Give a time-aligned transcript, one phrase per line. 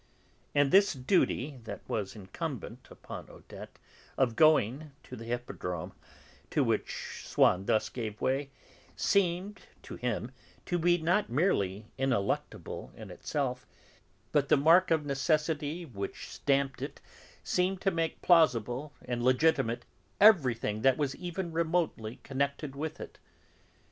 [0.55, 3.77] And this duty that was incumbent upon Odette,
[4.17, 5.93] of going to the Hippodrome,
[6.49, 8.49] to which Swann thus gave way,
[8.95, 10.31] seemed to him
[10.65, 13.67] to be not merely ineluctable in itself;
[14.31, 16.99] but the mark of necessity which stamped it
[17.43, 19.85] seemed to make plausible and legitimate
[20.19, 23.19] everything that was even remotely connected with it.